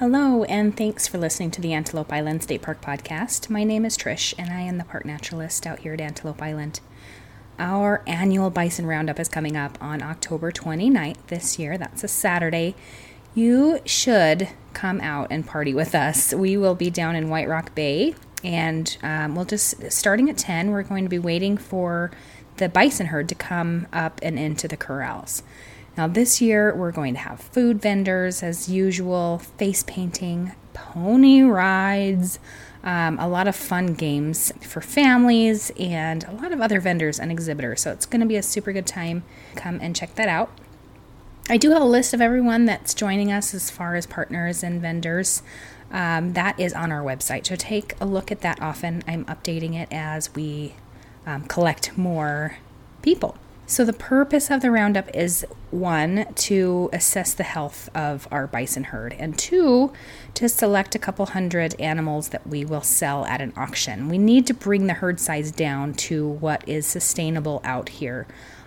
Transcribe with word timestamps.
Hello, 0.00 0.44
and 0.44 0.74
thanks 0.74 1.06
for 1.06 1.18
listening 1.18 1.50
to 1.50 1.60
the 1.60 1.74
Antelope 1.74 2.10
Island 2.10 2.42
State 2.42 2.62
Park 2.62 2.80
podcast. 2.80 3.50
My 3.50 3.64
name 3.64 3.84
is 3.84 3.98
Trish, 3.98 4.32
and 4.38 4.50
I 4.50 4.62
am 4.62 4.78
the 4.78 4.84
park 4.84 5.04
naturalist 5.04 5.66
out 5.66 5.80
here 5.80 5.92
at 5.92 6.00
Antelope 6.00 6.40
Island. 6.40 6.80
Our 7.58 8.02
annual 8.06 8.48
bison 8.48 8.86
roundup 8.86 9.20
is 9.20 9.28
coming 9.28 9.58
up 9.58 9.76
on 9.78 10.00
October 10.00 10.50
29th 10.50 11.26
this 11.26 11.58
year. 11.58 11.76
That's 11.76 12.02
a 12.02 12.08
Saturday. 12.08 12.74
You 13.34 13.80
should 13.84 14.48
come 14.72 15.02
out 15.02 15.26
and 15.30 15.46
party 15.46 15.74
with 15.74 15.94
us. 15.94 16.32
We 16.32 16.56
will 16.56 16.74
be 16.74 16.88
down 16.88 17.14
in 17.14 17.28
White 17.28 17.46
Rock 17.46 17.74
Bay, 17.74 18.14
and 18.42 18.96
um, 19.02 19.34
we'll 19.34 19.44
just 19.44 19.92
starting 19.92 20.30
at 20.30 20.38
10. 20.38 20.70
We're 20.70 20.82
going 20.82 21.04
to 21.04 21.10
be 21.10 21.18
waiting 21.18 21.58
for 21.58 22.10
the 22.56 22.70
bison 22.70 23.08
herd 23.08 23.28
to 23.28 23.34
come 23.34 23.86
up 23.92 24.18
and 24.22 24.38
into 24.38 24.66
the 24.66 24.78
corrals. 24.78 25.42
Now, 26.00 26.06
this 26.06 26.40
year 26.40 26.74
we're 26.74 26.92
going 26.92 27.12
to 27.12 27.20
have 27.20 27.42
food 27.42 27.82
vendors 27.82 28.42
as 28.42 28.70
usual, 28.70 29.36
face 29.58 29.84
painting, 29.86 30.52
pony 30.72 31.42
rides, 31.42 32.38
um, 32.82 33.18
a 33.18 33.28
lot 33.28 33.46
of 33.46 33.54
fun 33.54 33.92
games 33.92 34.50
for 34.62 34.80
families, 34.80 35.70
and 35.78 36.24
a 36.24 36.32
lot 36.32 36.52
of 36.52 36.62
other 36.62 36.80
vendors 36.80 37.20
and 37.20 37.30
exhibitors. 37.30 37.82
So 37.82 37.92
it's 37.92 38.06
going 38.06 38.22
to 38.22 38.26
be 38.26 38.36
a 38.36 38.42
super 38.42 38.72
good 38.72 38.86
time. 38.86 39.24
Come 39.56 39.78
and 39.82 39.94
check 39.94 40.14
that 40.14 40.26
out. 40.26 40.50
I 41.50 41.58
do 41.58 41.72
have 41.72 41.82
a 41.82 41.84
list 41.84 42.14
of 42.14 42.22
everyone 42.22 42.64
that's 42.64 42.94
joining 42.94 43.30
us 43.30 43.52
as 43.52 43.68
far 43.68 43.94
as 43.94 44.06
partners 44.06 44.62
and 44.62 44.80
vendors. 44.80 45.42
Um, 45.90 46.32
that 46.32 46.58
is 46.58 46.72
on 46.72 46.90
our 46.90 47.02
website. 47.02 47.46
So 47.46 47.56
take 47.56 47.92
a 48.00 48.06
look 48.06 48.32
at 48.32 48.40
that 48.40 48.62
often. 48.62 49.04
I'm 49.06 49.26
updating 49.26 49.74
it 49.74 49.88
as 49.92 50.34
we 50.34 50.76
um, 51.26 51.44
collect 51.44 51.98
more 51.98 52.56
people. 53.02 53.36
So, 53.70 53.84
the 53.84 53.92
purpose 53.92 54.50
of 54.50 54.62
the 54.62 54.70
roundup 54.72 55.14
is 55.14 55.46
one, 55.70 56.26
to 56.34 56.90
assess 56.92 57.32
the 57.32 57.44
health 57.44 57.88
of 57.94 58.26
our 58.32 58.48
bison 58.48 58.82
herd, 58.82 59.12
and 59.12 59.38
two, 59.38 59.92
to 60.34 60.48
select 60.48 60.96
a 60.96 60.98
couple 60.98 61.24
hundred 61.26 61.80
animals 61.80 62.30
that 62.30 62.44
we 62.44 62.64
will 62.64 62.82
sell 62.82 63.24
at 63.26 63.40
an 63.40 63.52
auction. 63.56 64.08
We 64.08 64.18
need 64.18 64.44
to 64.48 64.54
bring 64.54 64.88
the 64.88 64.94
herd 64.94 65.20
size 65.20 65.52
down 65.52 65.94
to 65.94 66.26
what 66.26 66.68
is 66.68 66.84
sustainable 66.84 67.60
out 67.62 67.90
here 67.90 68.26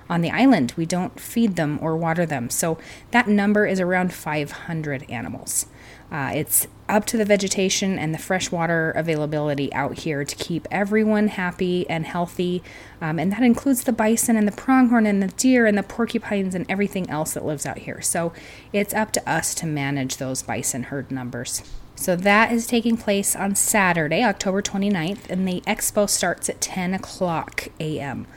on 0.10 0.22
the 0.22 0.32
island. 0.32 0.74
We 0.78 0.86
don't 0.86 1.20
feed 1.20 1.58
them 1.58 1.80
or 1.82 1.98
water 1.98 2.26
them. 2.26 2.50
So, 2.50 2.78
that 3.12 3.28
number 3.28 3.68
is 3.68 3.82
around 3.82 4.14
500 4.14 5.04
animals. 5.10 5.66
Uh, 6.14 6.32
it's 6.34 6.66
up 6.94 7.06
to 7.08 7.18
the 7.18 7.26
vegetation 7.26 7.98
and 7.98 8.14
the 8.14 8.20
freshwater 8.20 8.92
availability 8.92 9.74
out 9.74 9.98
here 10.00 10.24
to 10.24 10.36
keep 10.36 10.68
everyone 10.70 11.28
happy 11.28 11.90
and 11.90 12.06
healthy. 12.06 12.62
Um, 13.02 13.18
and 13.18 13.32
that 13.32 13.42
includes 13.42 13.84
the 13.84 13.92
bison 13.92 14.38
and 14.38 14.48
the 14.48 14.52
pronghorn 14.52 15.08
and 15.08 15.22
the 15.22 15.28
deer 15.28 15.66
and 15.66 15.76
the 15.76 15.84
porcupines 15.84 16.54
and 16.54 16.68
everything 16.70 17.10
else 17.10 17.34
that 17.34 17.44
lives 17.44 17.66
out 17.66 17.80
here. 17.80 18.00
So 18.00 18.32
it's 18.72 18.94
up 18.94 19.12
to 19.14 19.30
us 19.30 19.56
to 19.56 19.66
manage 19.66 20.18
those 20.18 20.44
bison 20.44 20.84
herd 20.84 21.10
numbers. 21.12 21.64
So 21.96 22.16
that 22.16 22.52
is 22.52 22.68
taking 22.68 22.96
place 22.96 23.36
on 23.36 23.56
Saturday, 23.56 24.24
October 24.24 24.62
29th, 24.62 25.30
and 25.30 25.48
the 25.48 25.62
expo 25.62 26.08
starts 26.08 26.48
at 26.48 26.62
10 26.62 26.94
o'clock 26.94 27.70
a.m. 27.80 28.28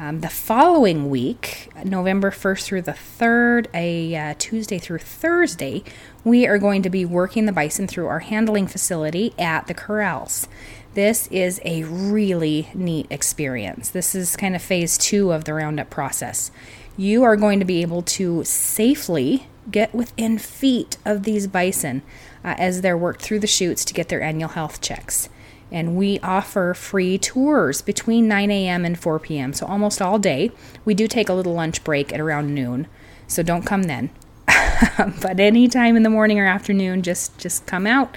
Um, 0.00 0.20
the 0.20 0.28
following 0.28 1.10
week, 1.10 1.72
November 1.84 2.30
1st 2.30 2.62
through 2.62 2.82
the 2.82 2.92
3rd, 2.92 3.66
a 3.74 4.14
uh, 4.14 4.34
Tuesday 4.38 4.78
through 4.78 5.00
Thursday, 5.00 5.82
we 6.22 6.46
are 6.46 6.56
going 6.56 6.82
to 6.82 6.88
be 6.88 7.04
working 7.04 7.46
the 7.46 7.52
bison 7.52 7.88
through 7.88 8.06
our 8.06 8.20
handling 8.20 8.68
facility 8.68 9.34
at 9.40 9.66
the 9.66 9.74
corrals. 9.74 10.46
This 10.94 11.26
is 11.32 11.60
a 11.64 11.82
really 11.82 12.70
neat 12.74 13.08
experience. 13.10 13.90
This 13.90 14.14
is 14.14 14.36
kind 14.36 14.54
of 14.54 14.62
phase 14.62 14.98
two 14.98 15.32
of 15.32 15.46
the 15.46 15.54
roundup 15.54 15.90
process. 15.90 16.52
You 16.96 17.24
are 17.24 17.34
going 17.34 17.58
to 17.58 17.64
be 17.64 17.82
able 17.82 18.02
to 18.02 18.44
safely 18.44 19.48
get 19.68 19.92
within 19.92 20.38
feet 20.38 20.96
of 21.04 21.24
these 21.24 21.48
bison 21.48 22.02
uh, 22.44 22.54
as 22.56 22.82
they're 22.82 22.96
worked 22.96 23.22
through 23.22 23.40
the 23.40 23.48
chutes 23.48 23.84
to 23.86 23.94
get 23.94 24.10
their 24.10 24.22
annual 24.22 24.50
health 24.50 24.80
checks 24.80 25.28
and 25.70 25.96
we 25.96 26.18
offer 26.20 26.74
free 26.74 27.18
tours 27.18 27.82
between 27.82 28.28
9 28.28 28.50
a.m. 28.50 28.84
and 28.84 28.98
4 28.98 29.18
p.m. 29.18 29.52
So 29.52 29.66
almost 29.66 30.00
all 30.00 30.18
day. 30.18 30.50
We 30.84 30.94
do 30.94 31.06
take 31.06 31.28
a 31.28 31.34
little 31.34 31.54
lunch 31.54 31.84
break 31.84 32.12
at 32.12 32.20
around 32.20 32.54
noon, 32.54 32.86
so 33.26 33.42
don't 33.42 33.66
come 33.66 33.84
then. 33.84 34.10
but 35.20 35.40
anytime 35.40 35.96
in 35.96 36.02
the 36.02 36.10
morning 36.10 36.38
or 36.38 36.46
afternoon, 36.46 37.02
just 37.02 37.36
just 37.38 37.66
come 37.66 37.86
out, 37.86 38.16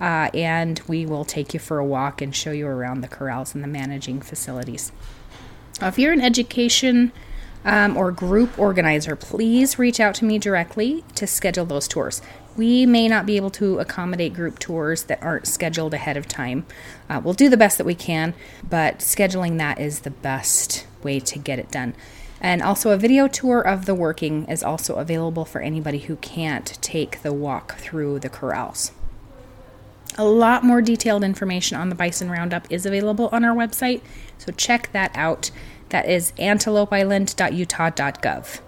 uh, 0.00 0.28
and 0.34 0.80
we 0.86 1.06
will 1.06 1.24
take 1.24 1.54
you 1.54 1.60
for 1.60 1.78
a 1.78 1.84
walk 1.84 2.20
and 2.20 2.34
show 2.34 2.52
you 2.52 2.66
around 2.66 3.00
the 3.00 3.08
corrals 3.08 3.54
and 3.54 3.64
the 3.64 3.68
managing 3.68 4.20
facilities. 4.20 4.92
if 5.80 5.98
you're 5.98 6.12
an 6.12 6.20
education 6.20 7.12
um, 7.64 7.96
or 7.96 8.10
group 8.10 8.58
organizer, 8.58 9.16
please 9.16 9.78
reach 9.78 10.00
out 10.00 10.14
to 10.16 10.24
me 10.24 10.38
directly 10.38 11.04
to 11.14 11.26
schedule 11.26 11.64
those 11.64 11.88
tours. 11.88 12.22
We 12.56 12.86
may 12.86 13.08
not 13.08 13.26
be 13.26 13.36
able 13.36 13.50
to 13.50 13.78
accommodate 13.78 14.34
group 14.34 14.58
tours 14.58 15.04
that 15.04 15.22
aren't 15.22 15.46
scheduled 15.46 15.94
ahead 15.94 16.16
of 16.16 16.26
time. 16.26 16.66
Uh, 17.08 17.20
we'll 17.22 17.34
do 17.34 17.48
the 17.48 17.56
best 17.56 17.78
that 17.78 17.86
we 17.86 17.94
can, 17.94 18.34
but 18.68 18.98
scheduling 18.98 19.58
that 19.58 19.80
is 19.80 20.00
the 20.00 20.10
best 20.10 20.86
way 21.02 21.20
to 21.20 21.38
get 21.38 21.58
it 21.58 21.70
done. 21.70 21.94
And 22.40 22.62
also, 22.62 22.90
a 22.90 22.96
video 22.96 23.28
tour 23.28 23.60
of 23.60 23.84
the 23.84 23.94
working 23.94 24.46
is 24.46 24.62
also 24.62 24.94
available 24.96 25.44
for 25.44 25.60
anybody 25.60 25.98
who 25.98 26.16
can't 26.16 26.78
take 26.80 27.20
the 27.22 27.34
walk 27.34 27.76
through 27.76 28.20
the 28.20 28.30
corrals. 28.30 28.92
A 30.18 30.24
lot 30.24 30.64
more 30.64 30.82
detailed 30.82 31.22
information 31.22 31.76
on 31.76 31.88
the 31.88 31.94
Bison 31.94 32.28
Roundup 32.30 32.66
is 32.70 32.86
available 32.86 33.28
on 33.30 33.44
our 33.44 33.54
website, 33.54 34.00
so 34.38 34.50
check 34.52 34.90
that 34.92 35.12
out. 35.14 35.52
That 35.90 36.08
is 36.08 36.32
antelopeisland.utah.gov. 36.32 38.60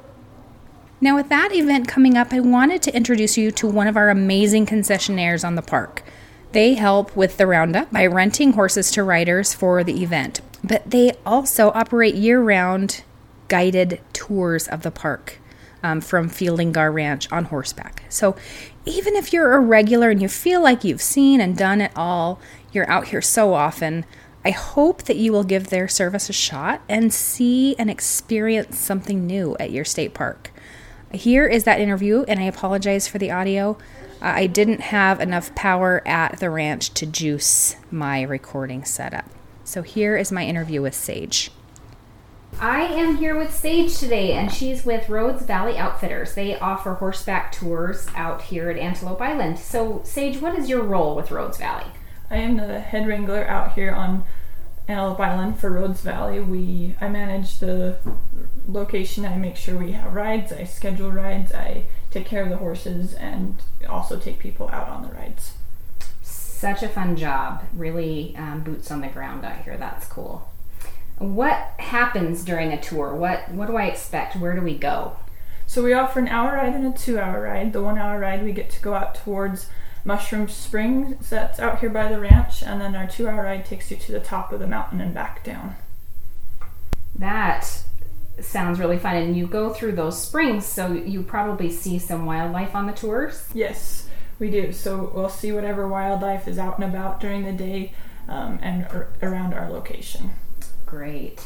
Now, 1.02 1.16
with 1.16 1.30
that 1.30 1.52
event 1.52 1.88
coming 1.88 2.16
up, 2.16 2.32
I 2.32 2.38
wanted 2.38 2.80
to 2.82 2.94
introduce 2.94 3.36
you 3.36 3.50
to 3.50 3.66
one 3.66 3.88
of 3.88 3.96
our 3.96 4.08
amazing 4.08 4.66
concessionaires 4.66 5.44
on 5.44 5.56
the 5.56 5.60
park. 5.60 6.04
They 6.52 6.74
help 6.74 7.16
with 7.16 7.38
the 7.38 7.46
roundup 7.48 7.90
by 7.90 8.06
renting 8.06 8.52
horses 8.52 8.92
to 8.92 9.02
riders 9.02 9.52
for 9.52 9.82
the 9.82 10.00
event, 10.00 10.42
but 10.62 10.88
they 10.88 11.14
also 11.26 11.72
operate 11.74 12.14
year 12.14 12.40
round 12.40 13.02
guided 13.48 14.00
tours 14.12 14.68
of 14.68 14.82
the 14.82 14.92
park 14.92 15.40
um, 15.82 16.00
from 16.00 16.28
Fielding-Garr 16.28 16.92
Ranch 16.92 17.30
on 17.32 17.46
horseback. 17.46 18.04
So, 18.08 18.36
even 18.86 19.16
if 19.16 19.32
you're 19.32 19.54
a 19.54 19.60
regular 19.60 20.10
and 20.10 20.22
you 20.22 20.28
feel 20.28 20.62
like 20.62 20.84
you've 20.84 21.02
seen 21.02 21.40
and 21.40 21.58
done 21.58 21.80
it 21.80 21.90
all, 21.96 22.40
you're 22.70 22.88
out 22.88 23.08
here 23.08 23.20
so 23.20 23.54
often, 23.54 24.04
I 24.44 24.52
hope 24.52 25.02
that 25.04 25.16
you 25.16 25.32
will 25.32 25.42
give 25.42 25.66
their 25.66 25.88
service 25.88 26.30
a 26.30 26.32
shot 26.32 26.80
and 26.88 27.12
see 27.12 27.74
and 27.76 27.90
experience 27.90 28.78
something 28.78 29.26
new 29.26 29.56
at 29.58 29.72
your 29.72 29.84
state 29.84 30.14
park. 30.14 30.51
Here 31.12 31.46
is 31.46 31.64
that 31.64 31.80
interview, 31.80 32.24
and 32.26 32.40
I 32.40 32.44
apologize 32.44 33.06
for 33.06 33.18
the 33.18 33.30
audio. 33.30 33.76
Uh, 34.22 34.32
I 34.34 34.46
didn't 34.46 34.80
have 34.80 35.20
enough 35.20 35.54
power 35.54 36.02
at 36.06 36.38
the 36.40 36.48
ranch 36.48 36.94
to 36.94 37.06
juice 37.06 37.76
my 37.90 38.22
recording 38.22 38.84
setup. 38.84 39.26
So 39.64 39.82
here 39.82 40.16
is 40.16 40.32
my 40.32 40.44
interview 40.44 40.80
with 40.80 40.94
Sage. 40.94 41.50
I 42.60 42.82
am 42.82 43.16
here 43.16 43.36
with 43.36 43.54
Sage 43.54 43.98
today, 43.98 44.32
and 44.32 44.52
she's 44.52 44.84
with 44.84 45.08
Rhodes 45.08 45.42
Valley 45.42 45.76
Outfitters. 45.76 46.34
They 46.34 46.58
offer 46.58 46.94
horseback 46.94 47.52
tours 47.52 48.06
out 48.14 48.42
here 48.42 48.70
at 48.70 48.76
Antelope 48.76 49.20
Island. 49.20 49.58
So, 49.58 50.00
Sage, 50.04 50.40
what 50.40 50.58
is 50.58 50.68
your 50.68 50.82
role 50.82 51.16
with 51.16 51.30
Rhodes 51.30 51.58
Valley? 51.58 51.90
I 52.30 52.36
am 52.36 52.56
the 52.56 52.80
head 52.80 53.06
wrangler 53.06 53.46
out 53.46 53.74
here 53.74 53.92
on 53.92 54.24
Antelope 54.88 55.20
Island 55.20 55.58
for 55.58 55.70
Rhodes 55.70 56.00
Valley. 56.00 56.40
We 56.40 56.96
I 57.00 57.08
manage 57.08 57.58
the 57.58 57.98
location. 58.66 59.24
I 59.24 59.36
make 59.36 59.56
sure 59.56 59.78
we 59.78 59.92
have 59.92 60.12
rides. 60.12 60.52
I 60.52 60.64
schedule 60.64 61.12
rides. 61.12 61.52
I 61.52 61.84
take 62.10 62.26
care 62.26 62.42
of 62.42 62.50
the 62.50 62.56
horses 62.56 63.14
and 63.14 63.56
also 63.88 64.18
take 64.18 64.38
people 64.38 64.68
out 64.70 64.88
on 64.88 65.02
the 65.02 65.08
rides. 65.08 65.54
Such 66.22 66.82
a 66.82 66.88
fun 66.88 67.16
job. 67.16 67.64
Really 67.72 68.34
um, 68.36 68.62
boots 68.62 68.90
on 68.90 69.00
the 69.00 69.08
ground 69.08 69.44
out 69.44 69.62
here. 69.62 69.76
That's 69.76 70.06
cool. 70.06 70.48
What 71.18 71.56
happens 71.78 72.44
during 72.44 72.72
a 72.72 72.80
tour? 72.80 73.14
What 73.14 73.50
what 73.50 73.68
do 73.68 73.76
I 73.76 73.86
expect? 73.86 74.36
Where 74.36 74.54
do 74.54 74.62
we 74.62 74.76
go? 74.76 75.16
So 75.66 75.82
we 75.82 75.92
offer 75.92 76.18
an 76.18 76.28
hour 76.28 76.56
ride 76.56 76.74
and 76.74 76.92
a 76.92 76.96
two 76.96 77.18
hour 77.18 77.42
ride. 77.42 77.72
The 77.72 77.82
one 77.82 77.98
hour 77.98 78.18
ride 78.18 78.42
we 78.44 78.52
get 78.52 78.70
to 78.70 78.82
go 78.82 78.94
out 78.94 79.14
towards 79.14 79.68
Mushroom 80.04 80.48
Springs 80.48 81.30
that's 81.30 81.60
out 81.60 81.78
here 81.80 81.90
by 81.90 82.08
the 82.08 82.18
ranch, 82.18 82.62
and 82.62 82.80
then 82.80 82.96
our 82.96 83.06
two 83.06 83.28
hour 83.28 83.44
ride 83.44 83.64
takes 83.64 83.90
you 83.90 83.96
to 83.96 84.12
the 84.12 84.20
top 84.20 84.52
of 84.52 84.60
the 84.60 84.66
mountain 84.66 85.00
and 85.00 85.14
back 85.14 85.44
down. 85.44 85.76
That 87.14 87.82
sounds 88.40 88.78
really 88.78 88.98
fun. 88.98 89.16
And 89.16 89.36
you 89.36 89.46
go 89.46 89.70
through 89.70 89.92
those 89.92 90.20
springs, 90.20 90.66
so 90.66 90.92
you 90.92 91.22
probably 91.22 91.70
see 91.70 91.98
some 91.98 92.26
wildlife 92.26 92.74
on 92.74 92.86
the 92.86 92.92
tours? 92.92 93.48
Yes, 93.54 94.08
we 94.38 94.50
do. 94.50 94.72
So 94.72 95.12
we'll 95.14 95.28
see 95.28 95.52
whatever 95.52 95.86
wildlife 95.86 96.48
is 96.48 96.58
out 96.58 96.78
and 96.78 96.84
about 96.84 97.20
during 97.20 97.44
the 97.44 97.52
day 97.52 97.94
um, 98.28 98.58
and 98.62 98.86
ar- 98.86 99.08
around 99.22 99.54
our 99.54 99.70
location. 99.70 100.30
Great. 100.86 101.44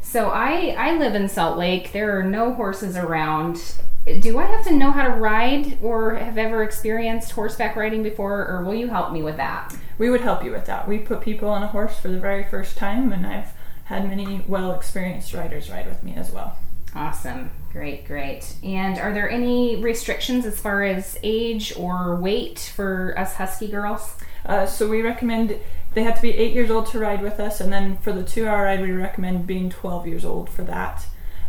So 0.00 0.30
I, 0.30 0.74
I 0.78 0.96
live 0.96 1.14
in 1.14 1.28
Salt 1.28 1.58
Lake. 1.58 1.92
There 1.92 2.18
are 2.18 2.22
no 2.22 2.54
horses 2.54 2.96
around 2.96 3.74
do 4.14 4.38
I 4.38 4.46
have 4.46 4.64
to 4.66 4.74
know 4.74 4.90
how 4.90 5.06
to 5.06 5.14
ride 5.14 5.78
or 5.82 6.14
have 6.14 6.38
ever 6.38 6.62
experienced 6.62 7.32
horseback 7.32 7.76
riding 7.76 8.02
before, 8.02 8.46
or 8.46 8.64
will 8.64 8.74
you 8.74 8.88
help 8.88 9.12
me 9.12 9.22
with 9.22 9.36
that? 9.36 9.74
We 9.98 10.10
would 10.10 10.20
help 10.20 10.44
you 10.44 10.52
with 10.52 10.66
that. 10.66 10.88
We 10.88 10.98
put 10.98 11.20
people 11.20 11.48
on 11.48 11.62
a 11.62 11.68
horse 11.68 11.98
for 11.98 12.08
the 12.08 12.20
very 12.20 12.44
first 12.44 12.76
time, 12.76 13.12
and 13.12 13.26
I've 13.26 13.52
had 13.84 14.08
many 14.08 14.44
well 14.46 14.72
experienced 14.72 15.32
riders 15.34 15.70
ride 15.70 15.86
with 15.86 16.02
me 16.02 16.14
as 16.14 16.30
well. 16.30 16.56
Awesome. 16.94 17.50
Great, 17.72 18.06
great. 18.06 18.54
And 18.62 18.98
are 18.98 19.12
there 19.12 19.28
any 19.28 19.76
restrictions 19.76 20.46
as 20.46 20.58
far 20.58 20.82
as 20.82 21.18
age 21.22 21.74
or 21.76 22.16
weight 22.16 22.72
for 22.74 23.14
us 23.18 23.34
Husky 23.34 23.68
girls? 23.68 24.16
Uh, 24.46 24.66
so 24.66 24.88
we 24.88 25.02
recommend 25.02 25.58
they 25.94 26.02
have 26.02 26.16
to 26.16 26.22
be 26.22 26.30
eight 26.30 26.54
years 26.54 26.70
old 26.70 26.86
to 26.86 26.98
ride 26.98 27.22
with 27.22 27.40
us, 27.40 27.60
and 27.60 27.72
then 27.72 27.96
for 27.98 28.12
the 28.12 28.22
two-hour 28.22 28.64
ride, 28.64 28.80
we 28.80 28.90
recommend 28.90 29.46
being 29.46 29.70
12 29.70 30.06
years 30.06 30.24
old 30.24 30.48
for 30.48 30.62
that. 30.62 31.06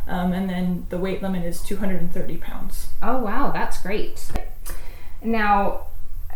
Um, 0.10 0.34
and 0.34 0.50
then 0.50 0.88
the 0.90 0.98
weight 0.98 1.22
limit 1.22 1.46
is 1.46 1.62
230 1.62 2.38
pounds. 2.38 2.88
Oh, 3.02 3.18
wow, 3.20 3.52
that's 3.52 3.80
great. 3.82 4.26
Now, 5.24 5.86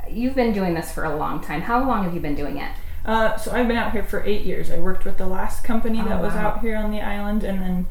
you've 0.10 0.36
been 0.36 0.54
doing 0.54 0.76
this 0.76 0.92
for 0.92 1.04
a 1.04 1.16
long 1.16 1.42
time. 1.42 1.62
How 1.62 1.86
long 1.86 2.04
have 2.04 2.14
you 2.14 2.20
been 2.20 2.36
doing 2.36 2.58
it? 2.58 2.72
Uh, 3.04 3.36
so 3.36 3.52
I've 3.52 3.68
been 3.68 3.78
out 3.78 3.92
here 3.92 4.04
for 4.04 4.24
eight 4.24 4.42
years. 4.46 4.70
I 4.72 4.80
worked 4.80 5.06
with 5.06 5.18
the 5.18 5.26
last 5.26 5.64
company 5.64 5.98
that 6.02 6.20
Oh, 6.20 6.22
was 6.24 6.34
out 6.34 6.62
here 6.62 6.78
on 6.78 6.92
the 6.92 7.02
island, 7.02 7.44
and 7.44 7.62
then 7.62 7.86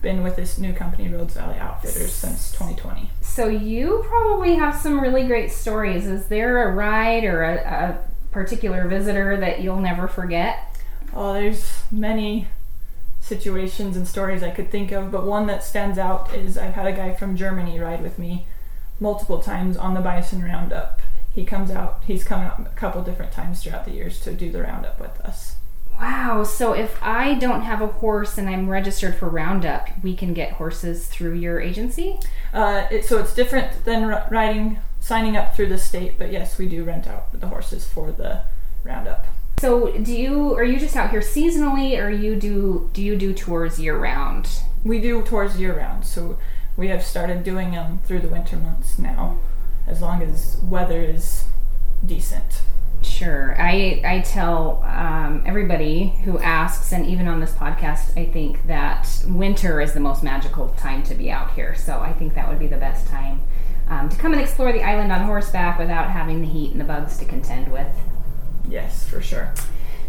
been 0.00 0.22
with 0.22 0.36
this 0.36 0.56
new 0.58 0.72
company, 0.72 1.08
Rhodes 1.08 1.34
Valley 1.34 1.58
Outfitters, 1.58 2.12
since 2.12 2.52
2020. 2.52 3.10
So, 3.20 3.48
you 3.48 4.04
probably 4.06 4.54
have 4.54 4.76
some 4.76 5.00
really 5.00 5.26
great 5.26 5.50
stories. 5.50 6.06
Is 6.06 6.26
there 6.28 6.68
a 6.68 6.72
ride 6.72 7.24
or 7.24 7.42
a, 7.42 7.56
a 7.56 7.98
particular 8.30 8.86
visitor 8.86 9.36
that 9.38 9.60
you'll 9.62 9.80
never 9.80 10.06
forget? 10.06 10.76
Oh, 11.12 11.32
there's 11.32 11.82
many 11.90 12.46
situations 13.28 13.96
and 13.96 14.08
stories 14.08 14.42
I 14.42 14.50
could 14.50 14.70
think 14.70 14.90
of, 14.90 15.12
but 15.12 15.26
one 15.26 15.46
that 15.46 15.62
stands 15.62 15.98
out 15.98 16.34
is 16.34 16.58
I've 16.58 16.74
had 16.74 16.86
a 16.86 16.92
guy 16.92 17.14
from 17.14 17.36
Germany 17.36 17.78
ride 17.78 18.02
with 18.02 18.18
me 18.18 18.46
multiple 18.98 19.40
times 19.40 19.76
on 19.76 19.94
the 19.94 20.00
Bison 20.00 20.42
Roundup. 20.42 21.00
He 21.32 21.44
comes 21.44 21.70
out, 21.70 22.02
he's 22.06 22.24
come 22.24 22.40
out 22.40 22.60
a 22.60 22.70
couple 22.70 23.02
different 23.02 23.32
times 23.32 23.62
throughout 23.62 23.84
the 23.84 23.92
years 23.92 24.20
to 24.20 24.32
do 24.32 24.50
the 24.50 24.62
Roundup 24.62 24.98
with 24.98 25.20
us. 25.20 25.56
Wow. 26.00 26.44
So, 26.44 26.72
if 26.72 27.00
I 27.02 27.34
don't 27.34 27.62
have 27.62 27.82
a 27.82 27.88
horse 27.88 28.38
and 28.38 28.48
I'm 28.48 28.68
registered 28.68 29.16
for 29.16 29.28
Roundup, 29.28 29.88
we 30.02 30.14
can 30.14 30.32
get 30.32 30.52
horses 30.52 31.06
through 31.06 31.34
your 31.34 31.60
agency? 31.60 32.18
Uh, 32.52 32.86
it, 32.90 33.04
so 33.04 33.18
it's 33.18 33.34
different 33.34 33.84
than 33.84 34.06
ri- 34.06 34.22
riding, 34.30 34.78
signing 35.00 35.36
up 35.36 35.54
through 35.54 35.68
the 35.68 35.78
state, 35.78 36.14
but 36.16 36.32
yes, 36.32 36.56
we 36.56 36.68
do 36.68 36.84
rent 36.84 37.06
out 37.06 37.38
the 37.38 37.48
horses 37.48 37.86
for 37.86 38.12
the 38.12 38.42
Roundup. 38.84 39.26
So, 39.60 39.90
do 39.90 40.14
you 40.14 40.54
are 40.54 40.64
you 40.64 40.78
just 40.78 40.94
out 40.94 41.10
here 41.10 41.20
seasonally, 41.20 42.00
or 42.00 42.10
you 42.10 42.36
do 42.36 42.90
do 42.92 43.02
you 43.02 43.16
do 43.16 43.34
tours 43.34 43.80
year 43.80 43.98
round? 43.98 44.48
We 44.84 45.00
do 45.00 45.22
tours 45.24 45.58
year 45.58 45.76
round, 45.76 46.04
so 46.04 46.38
we 46.76 46.88
have 46.88 47.02
started 47.02 47.42
doing 47.42 47.72
them 47.72 47.98
through 48.04 48.20
the 48.20 48.28
winter 48.28 48.56
months 48.56 48.98
now, 48.98 49.38
as 49.86 50.00
long 50.00 50.22
as 50.22 50.58
weather 50.62 51.02
is 51.02 51.44
decent. 52.06 52.62
Sure. 53.02 53.56
I 53.58 54.00
I 54.04 54.20
tell 54.20 54.82
um, 54.84 55.42
everybody 55.44 56.10
who 56.24 56.38
asks, 56.38 56.92
and 56.92 57.04
even 57.06 57.26
on 57.26 57.40
this 57.40 57.52
podcast, 57.52 58.16
I 58.16 58.26
think 58.26 58.64
that 58.68 59.08
winter 59.26 59.80
is 59.80 59.92
the 59.92 60.00
most 60.00 60.22
magical 60.22 60.68
time 60.70 61.02
to 61.04 61.14
be 61.16 61.32
out 61.32 61.52
here. 61.54 61.74
So 61.74 61.98
I 61.98 62.12
think 62.12 62.34
that 62.34 62.48
would 62.48 62.60
be 62.60 62.68
the 62.68 62.76
best 62.76 63.08
time 63.08 63.40
um, 63.88 64.08
to 64.08 64.16
come 64.16 64.32
and 64.32 64.40
explore 64.40 64.72
the 64.72 64.82
island 64.82 65.10
on 65.10 65.22
horseback 65.22 65.78
without 65.78 66.10
having 66.10 66.42
the 66.42 66.48
heat 66.48 66.70
and 66.72 66.80
the 66.80 66.84
bugs 66.84 67.18
to 67.18 67.24
contend 67.24 67.72
with. 67.72 67.88
Yes, 68.68 69.08
for 69.08 69.20
sure. 69.20 69.52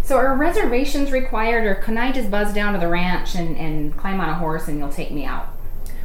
So 0.04 0.18
are 0.18 0.36
reservations 0.36 1.12
required, 1.12 1.66
or 1.66 1.76
can 1.76 1.98
I 1.98 2.12
just 2.12 2.32
buzz 2.32 2.54
down 2.54 2.74
to 2.74 2.80
the 2.80 2.88
ranch 2.88 3.36
and, 3.36 3.56
and 3.58 3.96
climb 3.96 4.20
on 4.20 4.30
a 4.30 4.34
horse 4.36 4.68
and 4.68 4.80
you'll 4.80 4.90
take 4.90 5.12
me 5.12 5.26
out? 5.26 5.48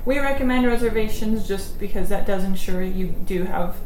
We 0.05 0.19
recommend 0.19 0.67
reservations 0.67 1.49
just 1.49 1.79
because 1.79 2.11
that 2.11 2.27
does 2.27 2.45
ensure 2.45 2.83
you 2.83 3.06
do 3.06 3.45
have 3.45 3.77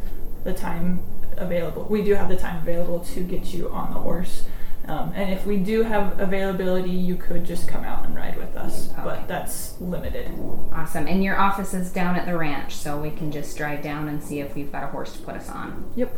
the 0.43 0.53
time 0.53 1.00
available. 1.37 1.85
We 1.88 2.03
do 2.03 2.15
have 2.15 2.29
the 2.29 2.37
time 2.37 2.61
available 2.61 3.00
to 3.00 3.20
get 3.23 3.55
you 3.55 3.70
on 3.70 3.94
the 3.94 4.00
horse. 4.00 4.44
Um, 4.88 5.12
and 5.14 5.31
if 5.31 5.44
we 5.47 5.59
do 5.59 5.82
have 5.82 6.19
availability, 6.19 6.91
you 6.91 7.14
could 7.14 7.44
just 7.44 7.69
come 7.69 7.85
out 7.85 8.05
and 8.06 8.17
ride 8.17 8.37
with 8.38 8.56
us, 8.56 8.91
Okay. 8.93 9.03
but 9.05 9.29
that's 9.29 9.79
limited. 9.81 10.31
Awesome. 10.73 11.06
And 11.06 11.23
your 11.23 11.38
office 11.38 11.75
is 11.75 11.93
down 11.93 12.17
at 12.17 12.25
the 12.26 12.37
ranch, 12.37 12.75
so 12.75 12.99
we 12.99 13.11
can 13.11 13.31
just 13.31 13.56
drive 13.56 13.82
down 13.82 14.09
and 14.09 14.21
see 14.25 14.41
if 14.41 14.55
we've 14.56 14.73
got 14.73 14.82
a 14.85 14.87
horse 14.88 15.12
to 15.12 15.19
put 15.21 15.35
us 15.37 15.50
on. 15.50 15.85
Yep. 15.94 16.17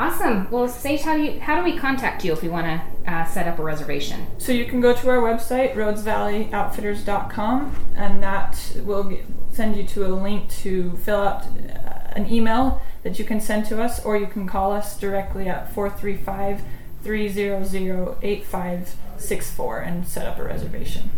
Awesome. 0.00 0.50
Well, 0.50 0.66
Sage, 0.66 1.02
how 1.02 1.14
do 1.14 1.22
you 1.22 1.38
how 1.40 1.56
do 1.56 1.62
we 1.62 1.76
contact 1.76 2.24
you 2.24 2.32
if 2.32 2.40
we 2.40 2.48
want 2.48 2.64
to 2.64 3.12
uh, 3.12 3.26
set 3.26 3.46
up 3.46 3.58
a 3.58 3.62
reservation? 3.62 4.26
So 4.38 4.50
you 4.50 4.64
can 4.64 4.80
go 4.80 4.94
to 4.94 5.10
our 5.10 5.18
website, 5.18 5.74
rhodesvalleyoutfitters.com, 5.74 7.76
and 7.96 8.22
that 8.22 8.76
will 8.82 9.04
get, 9.04 9.26
send 9.52 9.76
you 9.76 9.84
to 9.88 10.06
a 10.06 10.08
link 10.08 10.48
to 10.62 10.92
fill 11.04 11.20
out 11.20 11.42
uh, 11.42 12.16
an 12.16 12.32
email 12.32 12.80
that 13.02 13.18
you 13.18 13.26
can 13.26 13.42
send 13.42 13.66
to 13.66 13.82
us, 13.82 14.02
or 14.02 14.16
you 14.16 14.26
can 14.26 14.46
call 14.46 14.72
us 14.72 14.98
directly 14.98 15.50
at 15.50 15.70
435 15.74 16.62
300 17.02 18.16
8564 18.22 19.78
and 19.80 20.08
set 20.08 20.26
up 20.26 20.38
a 20.38 20.44
reservation. 20.44 21.10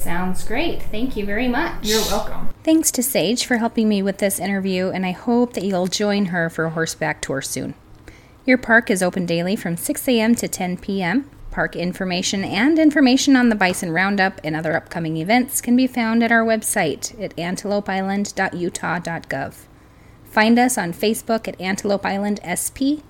Sounds 0.00 0.46
great. 0.46 0.82
Thank 0.84 1.16
you 1.16 1.26
very 1.26 1.48
much. 1.48 1.86
You're 1.86 2.00
welcome. 2.02 2.50
Thanks 2.62 2.92
to 2.92 3.02
Sage 3.02 3.44
for 3.44 3.56
helping 3.58 3.88
me 3.88 4.00
with 4.00 4.18
this 4.18 4.38
interview, 4.38 4.90
and 4.90 5.04
I 5.04 5.10
hope 5.10 5.54
that 5.54 5.64
you'll 5.64 5.88
join 5.88 6.26
her 6.26 6.48
for 6.48 6.66
a 6.66 6.70
horseback 6.70 7.20
tour 7.20 7.42
soon. 7.42 7.74
Your 8.46 8.56
park 8.56 8.90
is 8.90 9.02
open 9.02 9.26
daily 9.26 9.54
from 9.54 9.76
6 9.76 10.08
a.m. 10.08 10.34
to 10.36 10.48
10 10.48 10.78
p.m. 10.78 11.28
Park 11.50 11.76
information 11.76 12.42
and 12.42 12.78
information 12.78 13.36
on 13.36 13.50
the 13.50 13.54
Bison 13.54 13.92
Roundup 13.92 14.40
and 14.42 14.56
other 14.56 14.74
upcoming 14.74 15.18
events 15.18 15.60
can 15.60 15.76
be 15.76 15.86
found 15.86 16.22
at 16.22 16.32
our 16.32 16.42
website 16.44 17.22
at 17.22 17.36
antelopeisland.utah.gov. 17.36 19.54
Find 20.24 20.58
us 20.58 20.78
on 20.78 20.94
Facebook 20.94 21.46
at 21.48 21.60
Antelope 21.60 22.06
Island 22.06 22.40
SP, 22.46 23.04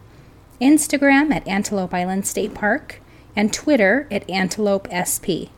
Instagram 0.61 1.32
at 1.32 1.47
Antelope 1.47 1.94
Island 1.94 2.27
State 2.27 2.55
Park, 2.55 3.00
and 3.37 3.53
Twitter 3.53 4.09
at 4.11 4.29
Antelope 4.29 4.88
SP. 4.91 5.55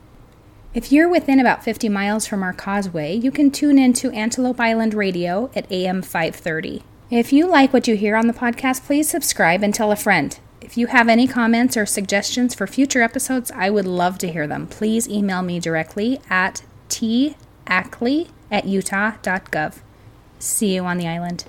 If 0.75 0.91
you're 0.91 1.09
within 1.09 1.39
about 1.39 1.63
50 1.63 1.89
miles 1.89 2.27
from 2.27 2.43
our 2.43 2.53
causeway, 2.53 3.15
you 3.15 3.31
can 3.31 3.49
tune 3.49 3.79
in 3.79 3.93
to 3.93 4.11
Antelope 4.11 4.59
Island 4.59 4.93
Radio 4.93 5.49
at 5.55 5.71
AM 5.71 6.03
530. 6.03 6.83
If 7.09 7.33
you 7.33 7.47
like 7.47 7.73
what 7.73 7.87
you 7.87 7.95
hear 7.95 8.15
on 8.15 8.27
the 8.27 8.33
podcast, 8.33 8.85
please 8.85 9.09
subscribe 9.09 9.61
and 9.61 9.73
tell 9.73 9.91
a 9.91 9.95
friend. 9.95 10.39
If 10.61 10.77
you 10.77 10.87
have 10.87 11.09
any 11.09 11.27
comments 11.27 11.75
or 11.75 11.85
suggestions 11.85 12.55
for 12.55 12.65
future 12.65 13.01
episodes, 13.01 13.51
I 13.51 13.69
would 13.69 13.85
love 13.85 14.17
to 14.19 14.31
hear 14.31 14.47
them. 14.47 14.67
Please 14.67 15.07
email 15.07 15.41
me 15.41 15.59
directly 15.59 16.19
at 16.29 16.63
tackley 16.89 18.29
at 18.49 18.65
utah.gov. 18.65 19.79
See 20.39 20.75
you 20.75 20.85
on 20.85 20.97
the 20.97 21.07
island. 21.07 21.45